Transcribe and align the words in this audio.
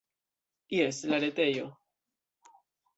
Jes, 0.77 1.03
la 1.13 1.21
retejo. 1.27 1.71